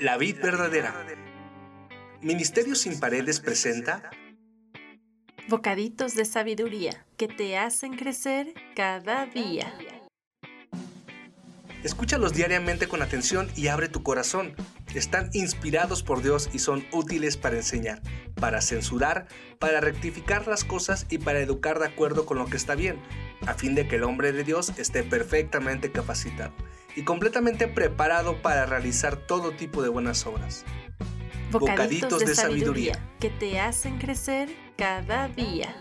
La 0.00 0.16
vid 0.16 0.40
verdadera. 0.40 0.94
Ministerio 2.22 2.74
sin 2.74 2.98
paredes 2.98 3.38
presenta 3.38 4.08
Bocaditos 5.46 6.14
de 6.14 6.24
sabiduría 6.24 7.04
que 7.18 7.28
te 7.28 7.58
hacen 7.58 7.98
crecer 7.98 8.54
cada 8.74 9.26
día. 9.26 9.70
Escúchalos 11.84 12.32
diariamente 12.32 12.88
con 12.88 13.02
atención 13.02 13.50
y 13.56 13.66
abre 13.66 13.90
tu 13.90 14.02
corazón. 14.02 14.54
Están 14.94 15.28
inspirados 15.34 16.02
por 16.02 16.22
Dios 16.22 16.48
y 16.54 16.60
son 16.60 16.86
útiles 16.92 17.36
para 17.36 17.56
enseñar, 17.56 18.00
para 18.36 18.62
censurar, 18.62 19.28
para 19.58 19.82
rectificar 19.82 20.46
las 20.46 20.64
cosas 20.64 21.04
y 21.10 21.18
para 21.18 21.40
educar 21.40 21.78
de 21.78 21.88
acuerdo 21.88 22.24
con 22.24 22.38
lo 22.38 22.46
que 22.46 22.56
está 22.56 22.74
bien, 22.74 22.98
a 23.46 23.52
fin 23.52 23.74
de 23.74 23.86
que 23.86 23.96
el 23.96 24.04
hombre 24.04 24.32
de 24.32 24.44
Dios 24.44 24.72
esté 24.78 25.02
perfectamente 25.02 25.92
capacitado 25.92 26.54
y 26.96 27.04
completamente 27.04 27.68
preparado 27.68 28.40
para 28.42 28.66
realizar 28.66 29.16
todo 29.16 29.52
tipo 29.52 29.82
de 29.82 29.88
buenas 29.88 30.26
obras. 30.26 30.64
Bocaditos, 31.50 32.20
de, 32.20 32.34
sabiduría 32.34 33.10
que 33.18 33.28
te 33.28 33.58
hacen 33.58 33.98
crecer 33.98 34.48
cada 34.76 35.28
día. 35.28 35.74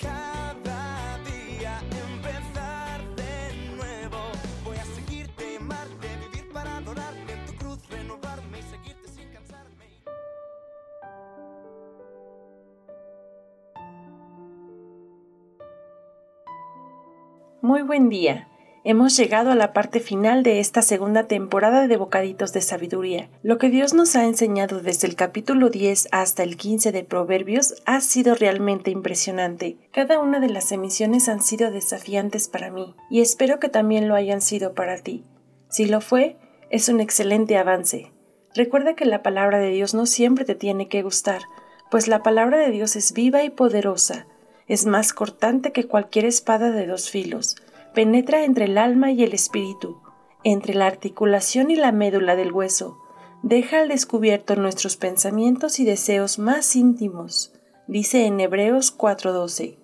Cada 0.00 1.18
día 1.18 1.80
empezar 1.90 3.00
de 3.16 3.74
nuevo. 3.76 4.18
Voy 4.64 4.76
a 4.76 4.84
seguirte, 4.84 5.56
amarte, 5.56 6.08
vivir 6.30 6.52
para 6.52 6.76
adorarte 6.76 7.32
en 7.32 7.46
tu 7.46 7.54
cruz, 7.56 7.78
renovarme 7.90 8.60
y 8.60 8.62
seguirte 8.62 9.08
sin 9.08 9.28
cansarme. 9.30 9.86
Muy 17.60 17.82
buen 17.82 18.08
día. 18.08 18.45
Hemos 18.88 19.16
llegado 19.16 19.50
a 19.50 19.56
la 19.56 19.72
parte 19.72 19.98
final 19.98 20.44
de 20.44 20.60
esta 20.60 20.80
segunda 20.80 21.24
temporada 21.24 21.88
de 21.88 21.96
Bocaditos 21.96 22.52
de 22.52 22.60
Sabiduría. 22.60 23.28
Lo 23.42 23.58
que 23.58 23.68
Dios 23.68 23.94
nos 23.94 24.14
ha 24.14 24.24
enseñado 24.26 24.78
desde 24.78 25.08
el 25.08 25.16
capítulo 25.16 25.70
10 25.70 26.06
hasta 26.12 26.44
el 26.44 26.56
15 26.56 26.92
de 26.92 27.02
Proverbios 27.02 27.82
ha 27.84 28.00
sido 28.00 28.36
realmente 28.36 28.92
impresionante. 28.92 29.76
Cada 29.90 30.20
una 30.20 30.38
de 30.38 30.50
las 30.50 30.70
emisiones 30.70 31.28
han 31.28 31.42
sido 31.42 31.72
desafiantes 31.72 32.46
para 32.46 32.70
mí 32.70 32.94
y 33.10 33.22
espero 33.22 33.58
que 33.58 33.68
también 33.68 34.06
lo 34.06 34.14
hayan 34.14 34.40
sido 34.40 34.72
para 34.72 34.98
ti. 34.98 35.24
Si 35.68 35.86
lo 35.86 36.00
fue, 36.00 36.36
es 36.70 36.88
un 36.88 37.00
excelente 37.00 37.58
avance. 37.58 38.12
Recuerda 38.54 38.94
que 38.94 39.04
la 39.04 39.20
palabra 39.20 39.58
de 39.58 39.70
Dios 39.70 39.94
no 39.94 40.06
siempre 40.06 40.44
te 40.44 40.54
tiene 40.54 40.86
que 40.86 41.02
gustar, 41.02 41.42
pues 41.90 42.06
la 42.06 42.22
palabra 42.22 42.58
de 42.58 42.70
Dios 42.70 42.94
es 42.94 43.12
viva 43.12 43.42
y 43.42 43.50
poderosa. 43.50 44.28
Es 44.68 44.86
más 44.86 45.12
cortante 45.12 45.72
que 45.72 45.88
cualquier 45.88 46.24
espada 46.24 46.70
de 46.70 46.86
dos 46.86 47.10
filos 47.10 47.56
penetra 47.96 48.44
entre 48.44 48.66
el 48.66 48.76
alma 48.76 49.10
y 49.10 49.24
el 49.24 49.32
espíritu, 49.32 50.02
entre 50.44 50.74
la 50.74 50.86
articulación 50.86 51.70
y 51.70 51.76
la 51.76 51.92
médula 51.92 52.36
del 52.36 52.52
hueso, 52.52 52.98
deja 53.42 53.80
al 53.80 53.88
descubierto 53.88 54.54
nuestros 54.54 54.98
pensamientos 54.98 55.80
y 55.80 55.86
deseos 55.86 56.38
más 56.38 56.76
íntimos, 56.76 57.54
dice 57.88 58.26
en 58.26 58.38
Hebreos 58.38 58.94
4:12. 58.94 59.78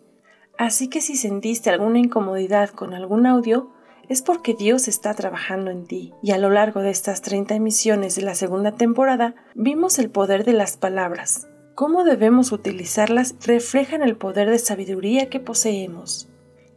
Así 0.58 0.88
que 0.88 1.00
si 1.00 1.16
sentiste 1.16 1.70
alguna 1.70 2.00
incomodidad 2.00 2.68
con 2.68 2.92
algún 2.92 3.26
audio, 3.26 3.70
es 4.10 4.20
porque 4.20 4.52
Dios 4.52 4.88
está 4.88 5.14
trabajando 5.14 5.70
en 5.70 5.86
ti. 5.86 6.12
Y 6.22 6.32
a 6.32 6.38
lo 6.38 6.50
largo 6.50 6.82
de 6.82 6.90
estas 6.90 7.22
30 7.22 7.54
emisiones 7.54 8.14
de 8.14 8.22
la 8.22 8.34
segunda 8.34 8.72
temporada, 8.72 9.36
vimos 9.54 9.98
el 9.98 10.10
poder 10.10 10.44
de 10.44 10.52
las 10.52 10.76
palabras. 10.76 11.48
Cómo 11.74 12.04
debemos 12.04 12.52
utilizarlas 12.52 13.36
reflejan 13.46 14.02
el 14.02 14.18
poder 14.18 14.50
de 14.50 14.58
sabiduría 14.58 15.30
que 15.30 15.40
poseemos 15.40 16.28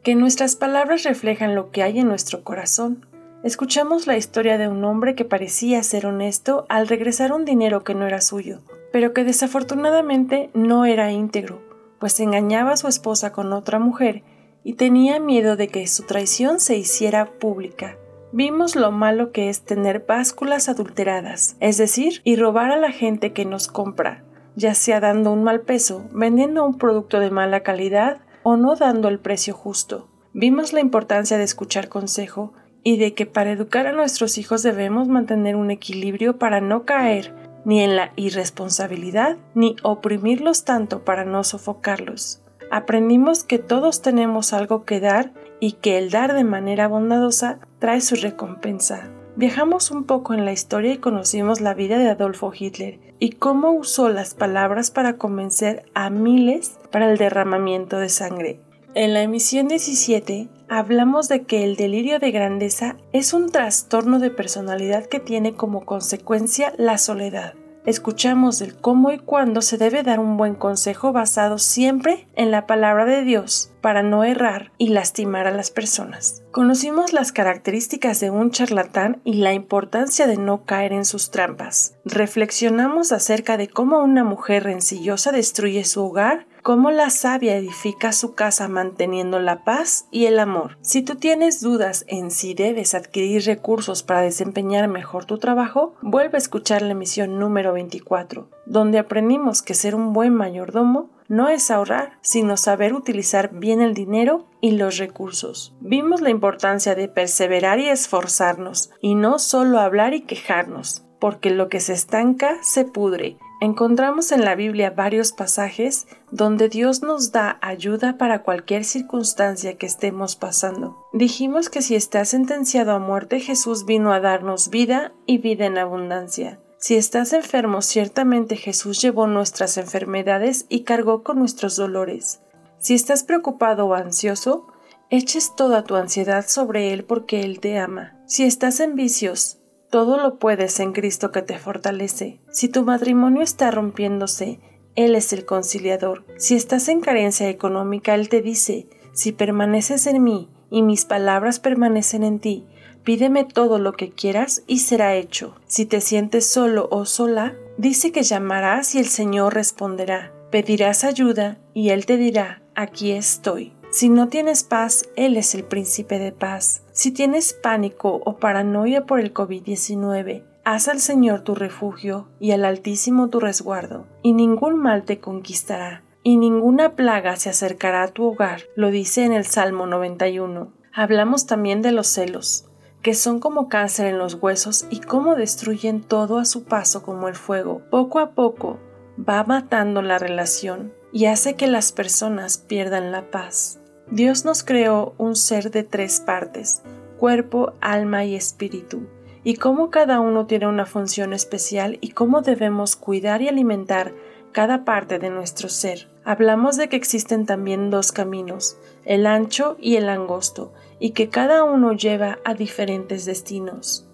que 0.06 0.14
nuestras 0.14 0.56
palabras 0.56 1.02
reflejan 1.02 1.56
lo 1.56 1.72
que 1.72 1.82
hay 1.82 1.98
en 1.98 2.08
nuestro 2.08 2.44
corazón. 2.44 3.08
Escuchamos 3.44 4.06
la 4.06 4.16
historia 4.16 4.60
de 4.60 4.68
un 4.68 4.86
hombre 4.86 5.16
que 5.16 5.26
parecía 5.26 5.82
ser 5.82 6.06
honesto 6.06 6.68
al 6.70 6.88
regresar 6.88 7.34
un 7.34 7.44
dinero 7.44 7.84
que 7.84 7.96
no 7.96 8.06
era 8.06 8.22
suyo, 8.22 8.62
pero 8.94 9.14
que 9.14 9.24
desafortunadamente 9.24 10.52
no 10.54 10.86
era 10.86 11.12
íntegro, 11.12 11.60
pues 12.00 12.20
engañaba 12.20 12.74
a 12.74 12.78
su 12.78 12.88
esposa 12.88 13.32
con 13.32 13.52
otra 13.52 13.80
mujer 13.80 14.22
y 14.64 14.74
tenía 14.74 15.20
miedo 15.20 15.56
de 15.56 15.70
que 15.70 15.88
su 15.88 16.04
traición 16.04 16.60
se 16.60 16.78
hiciera 16.78 17.26
pública. 17.40 17.98
Vimos 18.32 18.76
lo 18.76 18.92
malo 18.92 19.32
que 19.32 19.50
es 19.50 19.62
tener 19.62 20.06
básculas 20.08 20.70
adulteradas, 20.70 21.56
es 21.60 21.78
decir, 21.78 22.22
y 22.24 22.36
robar 22.36 22.70
a 22.70 22.78
la 22.78 22.92
gente 22.92 23.34
que 23.34 23.46
nos 23.46 23.68
compra, 23.68 24.24
ya 24.56 24.76
sea 24.76 25.00
dando 25.00 25.32
un 25.32 25.44
mal 25.44 25.62
peso, 25.62 26.04
vendiendo 26.12 26.64
un 26.64 26.78
producto 26.78 27.20
de 27.20 27.32
mala 27.32 27.62
calidad 27.62 28.20
o 28.46 28.58
no 28.58 28.76
dando 28.76 29.08
el 29.08 29.18
precio 29.18 29.56
justo. 29.56 30.08
Vimos 30.32 30.72
la 30.72 30.80
importancia 30.80 31.40
de 31.40 31.44
escuchar 31.44 31.90
consejo 31.90 32.54
y 32.84 32.98
de 32.98 33.16
que 33.16 33.26
para 33.26 33.52
educar 33.52 33.88
a 33.88 33.92
nuestros 33.92 34.38
hijos 34.38 34.62
debemos 34.62 35.08
mantener 35.08 35.56
un 35.56 35.72
equilibrio 35.72 36.38
para 36.38 36.62
no 36.62 36.86
caer 36.86 37.34
ni 37.66 37.82
en 37.82 37.96
la 37.96 38.14
irresponsabilidad 38.16 39.38
ni 39.56 39.76
oprimirlos 39.82 40.64
tanto 40.64 41.04
para 41.04 41.26
no 41.26 41.44
sofocarlos. 41.44 42.44
Aprendimos 42.70 43.44
que 43.44 43.58
todos 43.58 44.04
tenemos 44.04 44.54
algo 44.54 44.86
que 44.86 45.00
dar 45.00 45.34
y 45.60 45.72
que 45.72 45.98
el 45.98 46.12
dar 46.12 46.36
de 46.36 46.44
manera 46.44 46.88
bondadosa 46.88 47.58
trae 47.80 48.00
su 48.00 48.16
recompensa. 48.16 49.10
Viajamos 49.38 49.92
un 49.92 50.06
poco 50.06 50.34
en 50.34 50.46
la 50.46 50.54
historia 50.54 50.94
y 50.94 50.98
conocimos 50.98 51.60
la 51.60 51.74
vida 51.74 51.98
de 51.98 52.10
Adolfo 52.10 52.54
Hitler 52.58 53.00
y 53.20 53.32
cómo 53.32 53.72
usó 53.72 54.08
las 54.08 54.34
palabras 54.34 54.92
para 54.92 55.18
convencer 55.18 55.84
a 55.94 56.10
miles 56.10 56.78
para 56.90 57.12
el 57.12 57.18
derramamiento 57.18 57.98
de 57.98 58.08
sangre. 58.08 58.62
En 58.94 59.14
la 59.14 59.22
emisión 59.22 59.68
17 59.68 60.48
hablamos 60.70 61.28
de 61.28 61.44
que 61.44 61.66
el 61.66 61.76
delirio 61.76 62.20
de 62.20 62.32
grandeza 62.32 62.96
es 63.12 63.34
un 63.34 63.50
trastorno 63.50 64.20
de 64.20 64.32
personalidad 64.32 65.06
que 65.06 65.20
tiene 65.20 65.54
como 65.54 65.86
consecuencia 65.86 66.74
la 66.78 66.98
soledad 66.98 67.56
escuchamos 67.86 68.60
del 68.60 68.76
cómo 68.76 69.12
y 69.12 69.20
cuándo 69.20 69.62
se 69.62 69.78
debe 69.78 70.04
dar 70.04 70.20
un 70.20 70.38
buen 70.38 70.56
consejo 70.56 71.12
basado 71.12 71.58
siempre 71.58 72.28
en 72.36 72.52
la 72.52 72.68
palabra 72.68 73.06
de 73.06 73.24
Dios 73.24 73.72
para 73.82 74.04
no 74.04 74.24
errar 74.24 74.72
y 74.78 74.90
lastimar 74.90 75.48
a 75.48 75.52
las 75.52 75.72
personas. 75.72 76.44
Conocimos 76.52 77.14
las 77.14 77.32
características 77.32 78.20
de 78.20 78.32
un 78.32 78.52
charlatán 78.52 79.22
y 79.24 79.34
la 79.36 79.54
importancia 79.54 80.28
de 80.28 80.38
no 80.38 80.66
caer 80.66 80.94
en 80.94 81.06
sus 81.06 81.32
trampas. 81.32 81.96
Reflexionamos 82.06 83.12
acerca 83.12 83.58
de 83.58 83.68
cómo 83.68 84.04
una 84.04 84.24
mujer 84.24 84.64
rencillosa 84.64 85.32
destruye 85.32 85.84
su 85.84 86.04
hogar 86.04 86.48
cómo 86.66 86.90
la 86.90 87.12
sabia 87.12 87.56
edifica 87.58 88.12
su 88.12 88.34
casa 88.34 88.68
manteniendo 88.68 89.38
la 89.38 89.64
paz 89.64 90.08
y 90.10 90.26
el 90.26 90.40
amor. 90.40 90.80
Si 90.82 91.04
tú 91.04 91.14
tienes 91.14 91.62
dudas 91.62 92.06
en 92.08 92.32
si 92.32 92.56
debes 92.56 92.96
adquirir 92.96 93.46
recursos 93.46 94.02
para 94.02 94.22
desempeñar 94.22 94.88
mejor 94.88 95.26
tu 95.26 95.38
trabajo, 95.38 95.94
vuelve 96.02 96.38
a 96.38 96.40
escuchar 96.40 96.82
la 96.82 96.94
emisión 96.94 97.38
número 97.38 97.72
24, 97.74 98.50
donde 98.66 98.98
aprendimos 98.98 99.62
que 99.62 99.76
ser 99.76 99.94
un 99.94 100.12
buen 100.12 100.34
mayordomo 100.34 101.12
no 101.28 101.50
es 101.50 101.70
ahorrar, 101.70 102.14
sino 102.22 102.58
saber 102.58 102.96
utilizar 102.96 103.52
bien 103.54 103.80
el 103.80 103.94
dinero 103.94 104.48
y 104.60 104.72
los 104.72 104.98
recursos. 104.98 105.76
Vimos 105.82 106.22
la 106.22 106.32
importancia 106.32 106.96
de 106.96 107.08
perseverar 107.08 107.80
y 107.80 107.90
esforzarnos, 107.90 108.90
y 109.02 109.14
no 109.14 109.38
solo 109.38 109.80
hablar 109.82 110.16
y 110.16 110.22
quejarnos, 110.22 111.06
porque 111.20 111.52
lo 111.52 111.70
que 111.70 111.80
se 111.80 111.94
estanca 111.94 112.58
se 112.64 112.86
pudre 112.86 113.38
Encontramos 113.62 114.32
en 114.32 114.44
la 114.44 114.56
Biblia 114.56 114.90
varios 114.90 115.32
pasajes 115.32 116.08
donde 116.30 116.68
Dios 116.68 117.02
nos 117.02 117.32
da 117.32 117.58
ayuda 117.62 118.18
para 118.18 118.44
cualquier 118.44 118.84
circunstancia 118.84 119.78
que 119.78 119.86
estemos 119.86 120.36
pasando. 120.36 120.98
Dijimos 121.14 121.70
que 121.70 121.82
si 121.82 121.96
estás 121.96 122.30
sentenciado 122.30 122.92
a 122.92 123.00
muerte, 123.00 123.40
Jesús 123.40 123.86
vino 123.86 124.12
a 124.12 124.20
darnos 124.20 124.70
vida 124.70 125.14
y 125.26 125.38
vida 125.38 125.66
en 125.66 125.78
abundancia. 125.78 126.60
Si 126.78 126.96
estás 126.96 127.34
enfermo, 127.34 127.82
ciertamente 127.82 128.58
Jesús 128.58 129.02
llevó 129.02 129.26
nuestras 129.26 129.78
enfermedades 129.78 130.66
y 130.68 130.84
cargó 130.84 131.24
con 131.24 131.40
nuestros 131.40 131.78
dolores. 131.78 132.42
Si 132.78 132.94
estás 132.94 133.24
preocupado 133.24 133.88
o 133.88 133.94
ansioso, 133.94 134.68
eches 135.10 135.56
toda 135.56 135.84
tu 135.84 135.96
ansiedad 135.96 136.46
sobre 136.48 136.94
Él 136.94 137.06
porque 137.06 137.42
Él 137.42 137.60
te 137.60 137.80
ama. 137.80 138.20
Si 138.28 138.44
estás 138.44 138.82
en 138.82 138.96
vicios, 138.96 139.60
todo 139.96 140.18
lo 140.18 140.40
puedes 140.40 140.82
en 140.82 140.92
Cristo 140.92 141.32
que 141.32 141.42
te 141.42 141.58
fortalece. 141.58 142.42
Si 142.52 142.68
tu 142.68 142.84
matrimonio 142.84 143.42
está 143.42 143.72
rompiéndose, 143.72 144.60
Él 144.98 145.16
es 145.16 145.32
el 145.32 145.46
conciliador. 145.46 146.26
Si 146.36 146.54
estás 146.54 146.90
en 146.90 147.00
carencia 147.00 147.48
económica, 147.48 148.14
Él 148.14 148.28
te 148.28 148.42
dice, 148.42 148.90
si 149.14 149.32
permaneces 149.32 150.06
en 150.08 150.22
mí 150.22 150.50
y 150.70 150.82
mis 150.82 151.06
palabras 151.06 151.62
permanecen 151.62 152.24
en 152.24 152.40
ti, 152.40 152.66
pídeme 153.06 153.46
todo 153.46 153.80
lo 153.80 153.94
que 153.94 154.10
quieras 154.10 154.64
y 154.68 154.80
será 154.80 155.16
hecho. 155.16 155.56
Si 155.66 155.86
te 155.86 156.02
sientes 156.02 156.46
solo 156.46 156.90
o 156.92 157.06
sola, 157.06 157.56
dice 157.78 158.12
que 158.12 158.24
llamarás 158.24 158.96
y 158.96 159.00
el 159.00 159.08
Señor 159.08 159.54
responderá. 159.54 160.34
Pedirás 160.52 161.06
ayuda 161.06 161.58
y 161.74 161.92
Él 161.92 162.06
te 162.06 162.18
dirá, 162.18 162.62
aquí 162.76 163.14
estoy. 163.14 163.72
Si 163.96 164.10
no 164.10 164.28
tienes 164.28 164.66
paz, 164.66 165.08
Él 165.16 165.38
es 165.38 165.56
el 165.56 165.64
príncipe 165.64 166.20
de 166.20 166.34
paz. 166.34 166.84
Si 166.92 167.12
tienes 167.12 167.54
pánico 167.54 168.22
o 168.26 168.36
paranoia 168.40 169.06
por 169.06 169.22
el 169.22 169.34
COVID-19, 169.34 170.44
haz 170.66 170.90
al 170.90 171.00
Señor 171.00 171.44
tu 171.44 171.56
refugio 171.56 172.28
y 172.38 172.52
al 172.52 172.66
Altísimo 172.66 173.30
tu 173.30 173.40
resguardo, 173.40 174.06
y 174.22 174.34
ningún 174.34 174.76
mal 174.76 175.04
te 175.06 175.22
conquistará, 175.22 176.04
y 176.24 176.36
ninguna 176.36 176.98
plaga 176.98 177.38
se 177.38 177.50
acercará 177.50 178.04
a 178.04 178.08
tu 178.10 178.26
hogar, 178.26 178.64
lo 178.76 178.92
dice 178.92 179.24
en 179.24 179.32
el 179.32 179.46
Salmo 179.46 179.88
91. 179.88 180.74
Hablamos 180.94 181.46
también 181.46 181.82
de 181.82 181.94
los 181.94 182.08
celos, 182.08 182.66
que 183.02 183.14
son 183.14 183.40
como 183.40 183.70
cáncer 183.70 184.08
en 184.08 184.18
los 184.18 184.34
huesos 184.34 184.88
y 184.90 185.00
cómo 185.00 185.36
destruyen 185.36 186.02
todo 186.02 186.40
a 186.40 186.44
su 186.44 186.66
paso 186.66 187.02
como 187.02 187.30
el 187.30 187.36
fuego. 187.36 187.82
Poco 187.90 188.20
a 188.20 188.32
poco 188.32 188.78
va 189.18 189.46
matando 189.46 190.02
la 190.02 190.20
relación 190.20 190.92
y 191.14 191.28
hace 191.28 191.56
que 191.56 191.68
las 191.68 191.94
personas 191.94 192.58
pierdan 192.58 193.14
la 193.14 193.32
paz. 193.32 193.80
Dios 194.12 194.46
nos 194.46 194.64
creó 194.64 195.16
un 195.18 195.36
ser 195.36 195.72
de 195.72 195.84
tres 195.84 196.20
partes, 196.20 196.84
cuerpo, 197.18 197.74
alma 197.82 198.24
y 198.24 198.36
espíritu, 198.36 199.08
y 199.44 199.56
cómo 199.56 199.90
cada 199.90 200.20
uno 200.20 200.46
tiene 200.46 200.68
una 200.68 200.86
función 200.86 201.34
especial 201.34 201.98
y 202.02 202.10
cómo 202.10 202.42
debemos 202.42 202.96
cuidar 202.96 203.42
y 203.42 203.48
alimentar 203.48 204.14
cada 204.52 204.86
parte 204.86 205.18
de 205.18 205.32
nuestro 205.32 205.70
ser. 205.70 206.08
Hablamos 206.24 206.78
de 206.78 206.88
que 206.88 206.96
existen 206.96 207.46
también 207.46 207.90
dos 207.90 208.12
caminos, 208.12 208.78
el 209.06 209.26
ancho 209.26 209.76
y 209.80 209.96
el 209.96 210.08
angosto, 210.08 210.72
y 211.00 211.12
que 211.12 211.30
cada 211.30 211.64
uno 211.64 211.94
lleva 211.94 212.40
a 212.46 212.54
diferentes 212.54 213.26
destinos. 213.26 214.08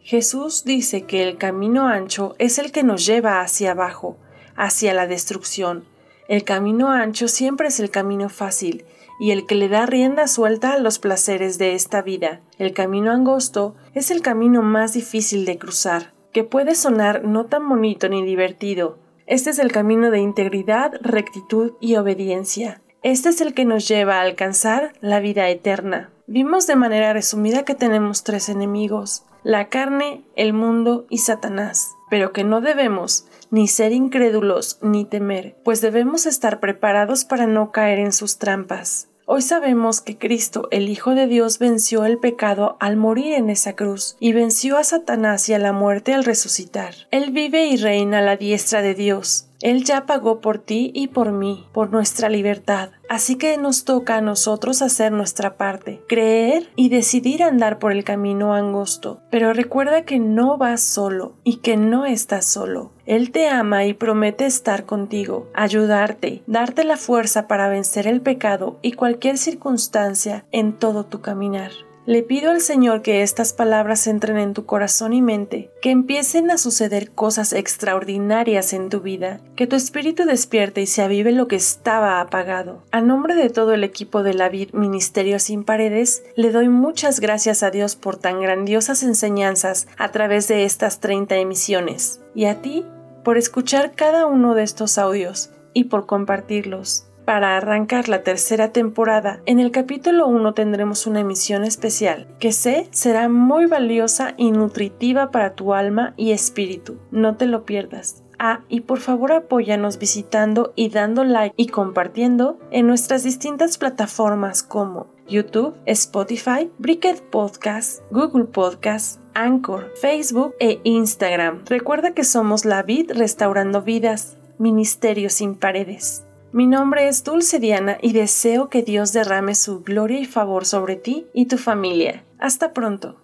Jesús 0.00 0.64
dice 0.64 1.02
que 1.02 1.22
el 1.22 1.38
camino 1.38 1.86
ancho 1.86 2.34
es 2.38 2.58
el 2.58 2.72
que 2.72 2.82
nos 2.82 3.06
lleva 3.06 3.40
hacia 3.40 3.72
abajo, 3.72 4.16
hacia 4.54 4.94
la 4.94 5.06
destrucción. 5.06 5.84
El 6.30 6.44
camino 6.44 6.92
ancho 6.92 7.26
siempre 7.26 7.66
es 7.66 7.80
el 7.80 7.90
camino 7.90 8.28
fácil 8.28 8.84
y 9.18 9.32
el 9.32 9.46
que 9.46 9.56
le 9.56 9.68
da 9.68 9.84
rienda 9.84 10.28
suelta 10.28 10.74
a 10.74 10.78
los 10.78 11.00
placeres 11.00 11.58
de 11.58 11.74
esta 11.74 12.02
vida. 12.02 12.40
El 12.56 12.72
camino 12.72 13.10
angosto 13.10 13.74
es 13.94 14.12
el 14.12 14.22
camino 14.22 14.62
más 14.62 14.92
difícil 14.92 15.44
de 15.44 15.58
cruzar, 15.58 16.12
que 16.32 16.44
puede 16.44 16.76
sonar 16.76 17.24
no 17.24 17.46
tan 17.46 17.68
bonito 17.68 18.08
ni 18.08 18.24
divertido. 18.24 18.96
Este 19.26 19.50
es 19.50 19.58
el 19.58 19.72
camino 19.72 20.12
de 20.12 20.20
integridad, 20.20 20.92
rectitud 21.00 21.72
y 21.80 21.96
obediencia. 21.96 22.80
Este 23.02 23.30
es 23.30 23.40
el 23.40 23.52
que 23.52 23.64
nos 23.64 23.88
lleva 23.88 24.18
a 24.18 24.22
alcanzar 24.22 24.92
la 25.00 25.18
vida 25.18 25.48
eterna. 25.48 26.10
Vimos 26.28 26.68
de 26.68 26.76
manera 26.76 27.12
resumida 27.12 27.64
que 27.64 27.74
tenemos 27.74 28.22
tres 28.22 28.48
enemigos, 28.48 29.24
la 29.42 29.68
carne, 29.68 30.22
el 30.36 30.52
mundo 30.52 31.06
y 31.10 31.18
Satanás, 31.18 31.96
pero 32.10 32.32
que 32.32 32.44
no 32.44 32.60
debemos 32.60 33.26
ni 33.50 33.68
ser 33.68 33.92
incrédulos 33.92 34.78
ni 34.82 35.04
temer, 35.04 35.56
pues 35.64 35.80
debemos 35.80 36.26
estar 36.26 36.60
preparados 36.60 37.24
para 37.24 37.46
no 37.46 37.72
caer 37.72 37.98
en 37.98 38.12
sus 38.12 38.38
trampas. 38.38 39.06
Hoy 39.32 39.42
sabemos 39.42 40.00
que 40.00 40.18
Cristo, 40.18 40.66
el 40.72 40.88
Hijo 40.88 41.14
de 41.14 41.28
Dios, 41.28 41.60
venció 41.60 42.04
el 42.04 42.18
pecado 42.18 42.76
al 42.80 42.96
morir 42.96 43.34
en 43.34 43.48
esa 43.48 43.76
cruz 43.76 44.16
y 44.18 44.32
venció 44.32 44.76
a 44.76 44.82
Satanás 44.82 45.48
y 45.48 45.54
a 45.54 45.60
la 45.60 45.72
muerte 45.72 46.14
al 46.14 46.24
resucitar. 46.24 46.94
Él 47.12 47.30
vive 47.30 47.66
y 47.66 47.76
reina 47.76 48.18
a 48.18 48.22
la 48.22 48.36
diestra 48.36 48.82
de 48.82 48.94
Dios. 48.94 49.49
Él 49.62 49.84
ya 49.84 50.06
pagó 50.06 50.40
por 50.40 50.58
ti 50.58 50.90
y 50.94 51.08
por 51.08 51.32
mí, 51.32 51.66
por 51.72 51.90
nuestra 51.90 52.28
libertad. 52.28 52.90
Así 53.08 53.36
que 53.36 53.58
nos 53.58 53.84
toca 53.84 54.16
a 54.16 54.20
nosotros 54.20 54.82
hacer 54.82 55.12
nuestra 55.12 55.56
parte, 55.56 56.00
creer 56.08 56.70
y 56.76 56.88
decidir 56.88 57.42
andar 57.42 57.78
por 57.78 57.92
el 57.92 58.04
camino 58.04 58.54
angosto. 58.54 59.20
Pero 59.30 59.52
recuerda 59.52 60.04
que 60.04 60.18
no 60.18 60.56
vas 60.56 60.82
solo 60.82 61.34
y 61.44 61.56
que 61.56 61.76
no 61.76 62.06
estás 62.06 62.46
solo. 62.46 62.92
Él 63.06 63.32
te 63.32 63.48
ama 63.48 63.84
y 63.84 63.92
promete 63.92 64.46
estar 64.46 64.86
contigo, 64.86 65.48
ayudarte, 65.52 66.42
darte 66.46 66.84
la 66.84 66.96
fuerza 66.96 67.48
para 67.48 67.68
vencer 67.68 68.06
el 68.06 68.20
pecado 68.20 68.78
y 68.82 68.92
cualquier 68.92 69.36
circunstancia 69.36 70.46
en 70.52 70.72
todo 70.72 71.04
tu 71.04 71.20
caminar. 71.20 71.72
Le 72.10 72.24
pido 72.24 72.50
al 72.50 72.60
Señor 72.60 73.02
que 73.02 73.22
estas 73.22 73.52
palabras 73.52 74.08
entren 74.08 74.36
en 74.36 74.52
tu 74.52 74.66
corazón 74.66 75.12
y 75.12 75.22
mente, 75.22 75.70
que 75.80 75.92
empiecen 75.92 76.50
a 76.50 76.58
suceder 76.58 77.12
cosas 77.12 77.52
extraordinarias 77.52 78.72
en 78.72 78.88
tu 78.88 79.00
vida, 79.00 79.40
que 79.54 79.68
tu 79.68 79.76
espíritu 79.76 80.24
despierte 80.24 80.80
y 80.80 80.86
se 80.86 81.02
avive 81.02 81.30
lo 81.30 81.46
que 81.46 81.54
estaba 81.54 82.20
apagado. 82.20 82.82
A 82.90 83.00
nombre 83.00 83.36
de 83.36 83.48
todo 83.48 83.74
el 83.74 83.84
equipo 83.84 84.24
de 84.24 84.34
la 84.34 84.48
Vid 84.48 84.72
Ministerio 84.72 85.38
Sin 85.38 85.62
Paredes, 85.62 86.24
le 86.34 86.50
doy 86.50 86.68
muchas 86.68 87.20
gracias 87.20 87.62
a 87.62 87.70
Dios 87.70 87.94
por 87.94 88.16
tan 88.16 88.40
grandiosas 88.40 89.04
enseñanzas 89.04 89.86
a 89.96 90.10
través 90.10 90.48
de 90.48 90.64
estas 90.64 90.98
30 90.98 91.36
emisiones, 91.36 92.20
y 92.34 92.46
a 92.46 92.60
ti 92.60 92.84
por 93.22 93.38
escuchar 93.38 93.92
cada 93.94 94.26
uno 94.26 94.54
de 94.54 94.64
estos 94.64 94.98
audios 94.98 95.50
y 95.74 95.84
por 95.84 96.06
compartirlos 96.06 97.06
para 97.30 97.56
arrancar 97.56 98.08
la 98.08 98.24
tercera 98.24 98.72
temporada, 98.72 99.40
en 99.46 99.60
el 99.60 99.70
capítulo 99.70 100.26
1 100.26 100.52
tendremos 100.52 101.06
una 101.06 101.20
emisión 101.20 101.62
especial 101.62 102.26
que 102.40 102.50
sé 102.50 102.88
será 102.90 103.28
muy 103.28 103.66
valiosa 103.66 104.34
y 104.36 104.50
nutritiva 104.50 105.30
para 105.30 105.54
tu 105.54 105.72
alma 105.72 106.12
y 106.16 106.32
espíritu. 106.32 106.98
No 107.12 107.36
te 107.36 107.46
lo 107.46 107.64
pierdas. 107.64 108.24
Ah, 108.40 108.64
y 108.68 108.80
por 108.80 108.98
favor 108.98 109.30
apóyanos 109.30 110.00
visitando 110.00 110.72
y 110.74 110.88
dando 110.88 111.22
like 111.22 111.54
y 111.56 111.68
compartiendo 111.68 112.58
en 112.72 112.88
nuestras 112.88 113.22
distintas 113.22 113.78
plataformas 113.78 114.64
como 114.64 115.06
YouTube, 115.28 115.76
Spotify, 115.86 116.68
Bricket 116.78 117.22
Podcast, 117.30 118.02
Google 118.10 118.46
Podcast, 118.46 119.20
Anchor, 119.34 119.92
Facebook 120.00 120.56
e 120.58 120.80
Instagram. 120.82 121.62
Recuerda 121.66 122.12
que 122.12 122.24
somos 122.24 122.64
la 122.64 122.82
Vid 122.82 123.12
Restaurando 123.12 123.82
Vidas, 123.82 124.36
Ministerio 124.58 125.30
sin 125.30 125.54
Paredes. 125.54 126.24
Mi 126.52 126.66
nombre 126.66 127.06
es 127.06 127.22
Dulce 127.22 127.60
Diana 127.60 127.98
y 128.02 128.12
deseo 128.12 128.68
que 128.68 128.82
Dios 128.82 129.12
derrame 129.12 129.54
su 129.54 129.84
gloria 129.84 130.18
y 130.18 130.24
favor 130.24 130.66
sobre 130.66 130.96
ti 130.96 131.28
y 131.32 131.46
tu 131.46 131.58
familia. 131.58 132.24
Hasta 132.40 132.72
pronto. 132.72 133.14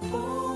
Fue 0.00 0.47